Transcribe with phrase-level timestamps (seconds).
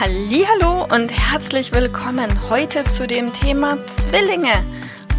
[0.00, 4.64] Hallo und herzlich willkommen heute zu dem Thema Zwillinge.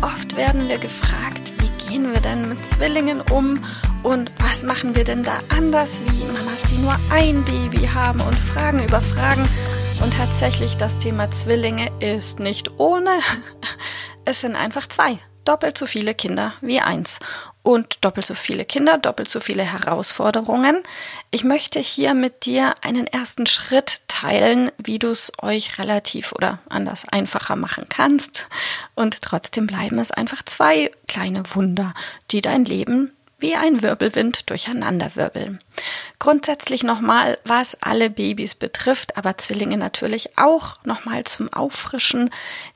[0.01, 3.59] Oft werden wir gefragt, wie gehen wir denn mit Zwillingen um
[4.03, 8.35] und was machen wir denn da anders wie Mamas, die nur ein Baby haben und
[8.35, 9.43] Fragen über Fragen.
[10.01, 13.19] Und tatsächlich das Thema Zwillinge ist nicht ohne.
[14.23, 17.17] Es sind einfach zwei doppelt so viele Kinder wie eins
[17.63, 20.83] und doppelt so viele Kinder, doppelt so viele Herausforderungen.
[21.31, 26.59] Ich möchte hier mit dir einen ersten Schritt teilen, wie du es euch relativ oder
[26.69, 28.47] anders einfacher machen kannst.
[28.93, 31.95] Und trotzdem bleiben es einfach zwei kleine Wunder,
[32.29, 35.59] die dein Leben wie ein Wirbelwind durcheinanderwirbeln.
[36.19, 42.29] Grundsätzlich nochmal, was alle Babys betrifft, aber Zwillinge natürlich auch nochmal zum Auffrischen.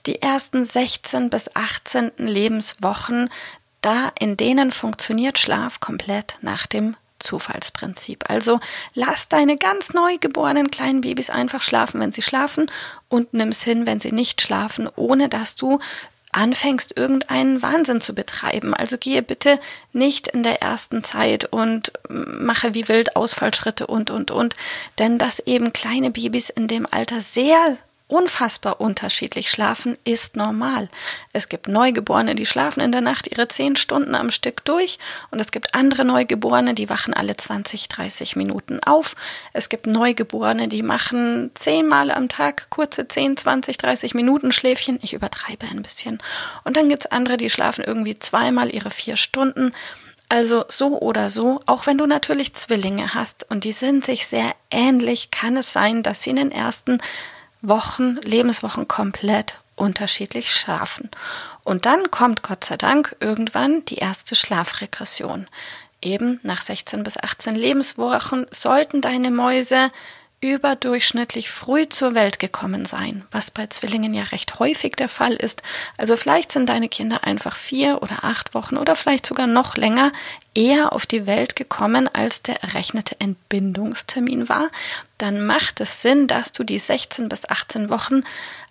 [0.06, 3.30] Die ersten 16 bis 18 Lebenswochen,
[3.82, 8.30] da in denen funktioniert Schlaf komplett nach dem Zufallsprinzip.
[8.30, 8.60] Also
[8.94, 12.70] lass deine ganz neugeborenen kleinen Babys einfach schlafen, wenn sie schlafen
[13.10, 15.80] und nimm's hin, wenn sie nicht schlafen, ohne dass du
[16.34, 18.74] anfängst, irgendeinen Wahnsinn zu betreiben.
[18.74, 19.60] Also gehe bitte
[19.92, 24.56] nicht in der ersten Zeit und mache wie wild Ausfallschritte und, und, und.
[25.00, 30.90] Denn dass eben kleine Babys in dem Alter sehr unfassbar unterschiedlich schlafen, ist normal.
[31.32, 35.00] Es gibt Neugeborene, die schlafen in der Nacht ihre zehn Stunden am Stück durch
[35.32, 39.16] und es gibt andere Neugeborene, die wachen alle 20, 30 Minuten auf.
[39.54, 45.00] Es gibt Neugeborene, die machen zehnmal am Tag kurze 10, 20, 30 Minuten Schläfchen.
[45.02, 46.22] Ich übertreibe ein bisschen.
[46.64, 49.72] Und dann gibt es andere, die schlafen irgendwie zweimal ihre vier Stunden.
[50.30, 54.56] Also so oder so, auch wenn du natürlich Zwillinge hast und die sind sich sehr
[54.72, 56.98] ähnlich, kann es sein, dass sie in den ersten
[57.64, 61.10] Wochen, Lebenswochen komplett unterschiedlich schlafen.
[61.64, 65.48] Und dann kommt Gott sei Dank irgendwann die erste Schlafregression.
[66.02, 69.90] Eben nach 16 bis 18 Lebenswochen sollten deine Mäuse
[70.44, 75.64] überdurchschnittlich früh zur Welt gekommen sein, was bei Zwillingen ja recht häufig der Fall ist.
[75.98, 80.12] Also vielleicht sind deine Kinder einfach vier oder acht Wochen oder vielleicht sogar noch länger
[80.54, 84.70] eher auf die Welt gekommen, als der errechnete Entbindungstermin war.
[85.18, 88.24] Dann macht es Sinn, dass du die 16 bis 18 Wochen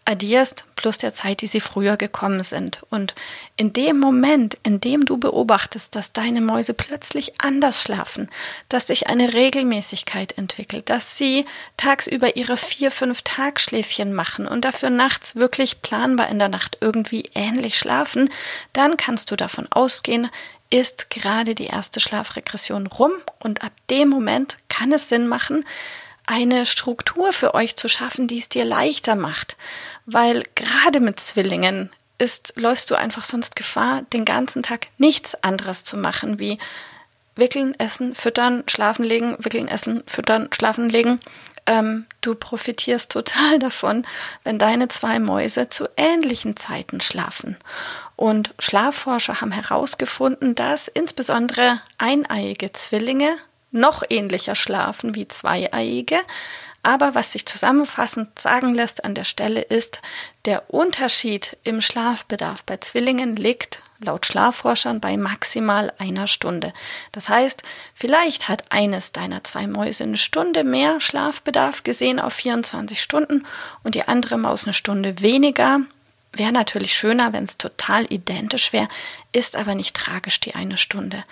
[0.05, 2.83] addierst plus der Zeit, die sie früher gekommen sind.
[2.91, 3.15] Und
[3.57, 8.29] in dem Moment, in dem du beobachtest, dass deine Mäuse plötzlich anders schlafen,
[8.69, 11.47] dass sich eine Regelmäßigkeit entwickelt, dass sie
[11.77, 17.31] tagsüber ihre vier, fünf Tagschläfchen machen und dafür nachts wirklich planbar in der Nacht irgendwie
[17.35, 18.29] ähnlich schlafen,
[18.73, 20.29] dann kannst du davon ausgehen,
[20.71, 25.65] ist gerade die erste Schlafregression rum und ab dem Moment kann es Sinn machen,
[26.33, 29.59] eine Struktur für euch zu schaffen, die es dir leichter macht.
[30.07, 35.85] Weil gerade mit Zwillingen ist, läufst du einfach sonst Gefahr, den ganzen Tag nichts anderes
[35.85, 36.59] zu machen, wie
[37.37, 41.21] wickeln, essen, füttern, schlafen legen, wickeln, essen, füttern, schlafen legen.
[41.67, 44.07] Ähm, du profitierst total davon,
[44.43, 47.59] wenn deine zwei Mäuse zu ähnlichen Zeiten schlafen.
[48.17, 53.37] Und Schlafforscher haben herausgefunden, dass insbesondere eineiige Zwillinge
[53.73, 56.21] noch ähnlicher schlafen wie zweieiige.
[56.85, 60.03] Aber was sich zusammenfassend sagen lässt an der Stelle ist,
[60.45, 66.73] der Unterschied im Schlafbedarf bei Zwillingen liegt laut Schlafforschern bei maximal einer Stunde.
[67.13, 67.63] Das heißt,
[67.95, 73.47] vielleicht hat eines deiner zwei Mäuse eine Stunde mehr Schlafbedarf gesehen auf 24 Stunden
[73.85, 75.81] und die andere Maus eine Stunde weniger.
[76.35, 78.89] Wäre natürlich schöner, wenn es total identisch wäre,
[79.33, 81.25] ist aber nicht tragisch die eine Stunde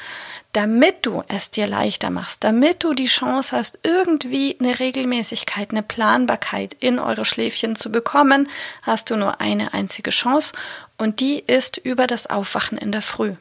[0.52, 5.82] damit du es dir leichter machst, damit du die Chance hast, irgendwie eine Regelmäßigkeit, eine
[5.82, 8.48] Planbarkeit in eure Schläfchen zu bekommen,
[8.82, 10.54] hast du nur eine einzige Chance
[10.98, 13.34] und die ist über das Aufwachen in der Früh.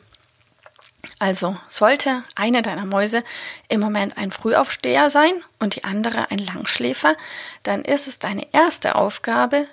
[1.18, 3.24] Also sollte eine deiner Mäuse
[3.70, 7.16] im Moment ein Frühaufsteher sein und die andere ein Langschläfer,
[7.64, 9.68] dann ist es deine erste Aufgabe,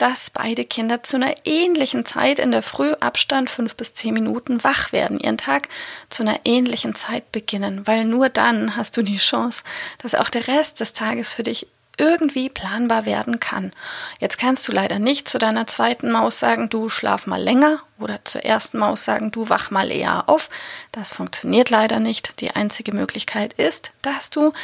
[0.00, 4.64] dass beide Kinder zu einer ähnlichen Zeit in der Früh Abstand fünf bis zehn Minuten
[4.64, 5.68] wach werden, ihren Tag
[6.08, 9.62] zu einer ähnlichen Zeit beginnen, weil nur dann hast du die Chance,
[9.98, 11.66] dass auch der Rest des Tages für dich
[11.98, 13.74] irgendwie planbar werden kann.
[14.20, 18.24] Jetzt kannst du leider nicht zu deiner zweiten Maus sagen, du schlaf mal länger oder
[18.24, 20.48] zur ersten Maus sagen, du wach mal eher auf.
[20.92, 22.40] Das funktioniert leider nicht.
[22.40, 24.54] Die einzige Möglichkeit ist, dass du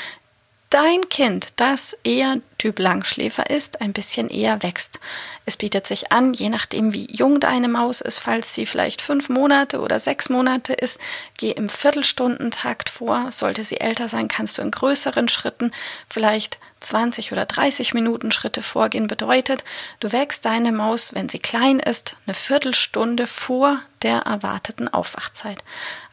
[0.71, 4.99] dein Kind, das eher Typ Langschläfer ist, ein bisschen eher wächst.
[5.45, 9.29] Es bietet sich an, je nachdem wie jung deine Maus ist, falls sie vielleicht fünf
[9.29, 10.99] Monate oder sechs Monate ist,
[11.37, 13.31] geh im Viertelstundentakt vor.
[13.31, 15.71] Sollte sie älter sein, kannst du in größeren Schritten
[16.09, 19.65] vielleicht 20 oder 30 Minuten Schritte vorgehen bedeutet,
[20.01, 25.65] du wächst deine Maus, wenn sie klein ist, eine Viertelstunde vor der erwarteten Aufwachzeit.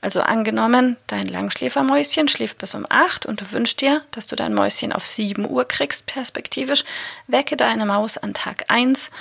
[0.01, 4.53] Also angenommen, dein Langschläfermäuschen schläft bis um 8 und du wünschst dir, dass du dein
[4.53, 6.32] Mäuschen auf 7 Uhr kriegst, perspektivisch,
[7.27, 9.11] wecke deine Maus an Tag 1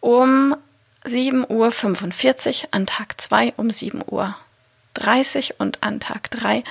[0.00, 0.56] um
[1.04, 6.64] 7.45 Uhr, an Tag 2 um 7.30 Uhr und an Tag 3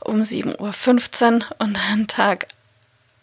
[0.00, 2.46] um 7.15 Uhr und an Tag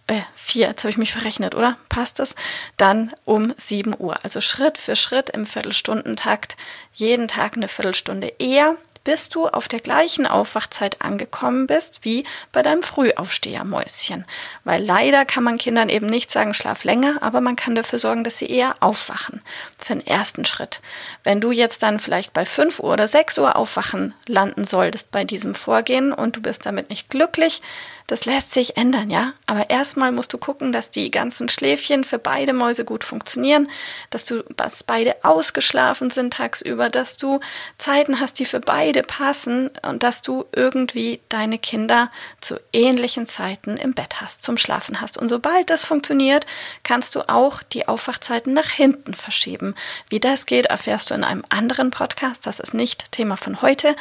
[0.07, 1.77] äh, vier, jetzt habe ich mich verrechnet, oder?
[1.89, 2.35] Passt es?
[2.77, 4.23] Dann um 7 Uhr.
[4.23, 6.57] Also Schritt für Schritt im Viertelstundentakt,
[6.93, 8.75] jeden Tag eine Viertelstunde eher
[9.05, 14.25] bis du auf der gleichen Aufwachzeit angekommen bist wie bei deinem Frühaufstehermäuschen.
[14.65, 18.25] Weil leider kann man Kindern eben nicht sagen, schlaf länger, aber man kann dafür sorgen,
[18.25, 19.41] dass sie eher aufwachen.
[19.77, 20.81] Für den ersten Schritt.
[21.23, 25.23] Wenn du jetzt dann vielleicht bei 5 Uhr oder 6 Uhr aufwachen landen solltest bei
[25.23, 27.61] diesem Vorgehen und du bist damit nicht glücklich,
[28.07, 29.33] das lässt sich ändern, ja.
[29.47, 33.67] Aber erstmal musst du gucken, dass die ganzen Schläfchen für beide Mäuse gut funktionieren,
[34.11, 37.39] dass du, dass beide ausgeschlafen sind tagsüber, dass du
[37.77, 42.11] Zeiten hast, die für beide passen und dass du irgendwie deine Kinder
[42.41, 45.17] zu ähnlichen Zeiten im Bett hast, zum Schlafen hast.
[45.17, 46.45] Und sobald das funktioniert,
[46.83, 49.73] kannst du auch die Aufwachzeiten nach hinten verschieben.
[50.09, 52.45] Wie das geht, erfährst du in einem anderen Podcast.
[52.45, 53.95] Das ist nicht Thema von heute.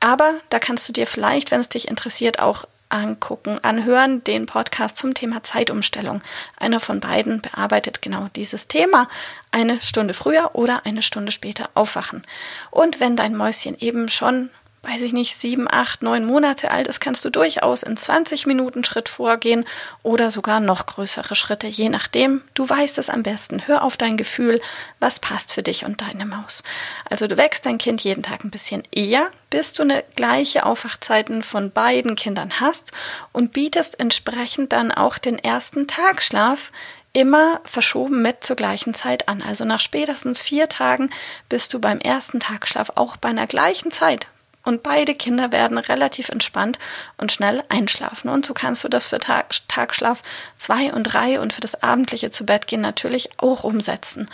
[0.00, 4.96] Aber da kannst du dir vielleicht, wenn es dich interessiert, auch angucken, anhören, den Podcast
[4.96, 6.22] zum Thema Zeitumstellung.
[6.56, 9.08] Einer von beiden bearbeitet genau dieses Thema.
[9.50, 12.22] Eine Stunde früher oder eine Stunde später aufwachen.
[12.70, 14.50] Und wenn dein Mäuschen eben schon
[14.84, 18.84] weiß ich nicht, sieben, acht, neun Monate alt ist, kannst du durchaus in 20 Minuten
[18.84, 19.64] Schritt vorgehen
[20.02, 22.42] oder sogar noch größere Schritte, je nachdem.
[22.54, 23.66] Du weißt es am besten.
[23.66, 24.60] Hör auf dein Gefühl,
[25.00, 26.62] was passt für dich und deine Maus.
[27.08, 31.42] Also du wächst dein Kind jeden Tag ein bisschen eher, bis du eine gleiche Aufwachzeiten
[31.42, 32.92] von beiden Kindern hast
[33.32, 36.72] und bietest entsprechend dann auch den ersten Tagschlaf
[37.14, 39.40] immer verschoben mit zur gleichen Zeit an.
[39.40, 41.10] Also nach spätestens vier Tagen
[41.48, 44.26] bist du beim ersten Tagschlaf auch bei einer gleichen Zeit
[44.64, 46.78] und beide Kinder werden relativ entspannt
[47.18, 48.30] und schnell einschlafen.
[48.30, 50.22] Und so kannst du das für Tag, Tagschlaf
[50.56, 54.28] zwei und drei und für das abendliche zu Bett gehen natürlich auch umsetzen.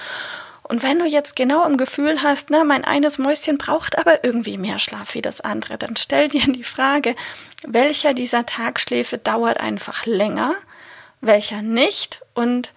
[0.62, 4.56] Und wenn du jetzt genau im Gefühl hast, na, mein eines Mäuschen braucht aber irgendwie
[4.56, 7.16] mehr Schlaf wie das andere, dann stell dir die Frage,
[7.66, 10.54] welcher dieser Tagschläfe dauert einfach länger,
[11.20, 12.72] welcher nicht und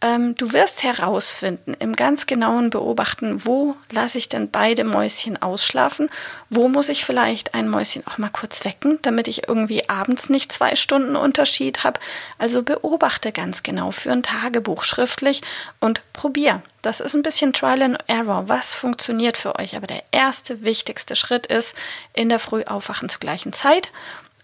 [0.00, 6.08] ähm, du wirst herausfinden, im ganz genauen Beobachten, wo lasse ich denn beide Mäuschen ausschlafen,
[6.50, 10.52] wo muss ich vielleicht ein Mäuschen auch mal kurz wecken, damit ich irgendwie abends nicht
[10.52, 11.98] zwei Stunden Unterschied habe.
[12.38, 15.42] Also beobachte ganz genau für ein Tagebuch schriftlich
[15.80, 16.62] und probier.
[16.82, 18.48] Das ist ein bisschen Trial and Error.
[18.48, 19.74] Was funktioniert für euch?
[19.74, 21.76] Aber der erste wichtigste Schritt ist,
[22.12, 23.90] in der Früh aufwachen zur gleichen Zeit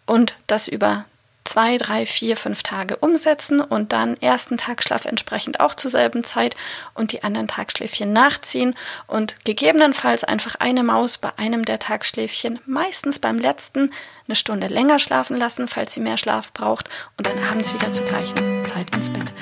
[0.04, 1.04] und das über
[1.44, 6.56] zwei, drei, vier, fünf Tage umsetzen und dann ersten Tagschlaf entsprechend auch zur selben Zeit
[6.94, 8.74] und die anderen Tagschläfchen nachziehen
[9.06, 13.92] und gegebenenfalls einfach eine Maus bei einem der Tagschläfchen, meistens beim letzten,
[14.26, 16.88] eine Stunde länger schlafen lassen, falls sie mehr Schlaf braucht
[17.18, 19.32] und dann abends wieder zur gleichen Zeit ins Bett.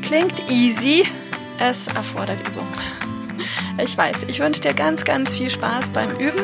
[0.00, 1.06] Klingt easy,
[1.58, 2.66] es erfordert Übung.
[3.78, 6.42] Ich weiß, ich wünsche dir ganz, ganz viel Spaß beim Üben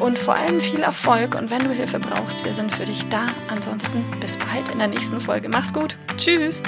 [0.00, 1.34] und vor allem viel Erfolg.
[1.34, 3.26] Und wenn du Hilfe brauchst, wir sind für dich da.
[3.48, 5.48] Ansonsten bis bald in der nächsten Folge.
[5.48, 5.96] Mach's gut.
[6.16, 6.62] Tschüss.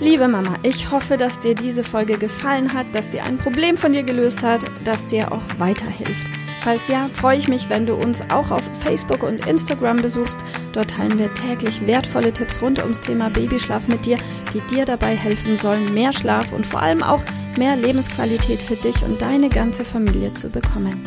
[0.00, 3.92] Liebe Mama, ich hoffe, dass dir diese Folge gefallen hat, dass sie ein Problem von
[3.92, 6.26] dir gelöst hat, dass dir auch weiterhilft.
[6.62, 10.38] Falls ja, freue ich mich, wenn du uns auch auf Facebook und Instagram besuchst.
[10.72, 14.18] Dort teilen wir täglich wertvolle Tipps rund ums Thema Babyschlaf mit dir,
[14.52, 17.22] die dir dabei helfen sollen, mehr Schlaf und vor allem auch
[17.58, 21.06] mehr Lebensqualität für dich und deine ganze Familie zu bekommen.